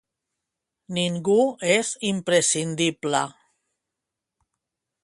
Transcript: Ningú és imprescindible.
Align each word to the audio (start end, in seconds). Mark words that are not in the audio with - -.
Ningú 0.97 1.35
és 1.75 1.91
imprescindible. 2.11 3.25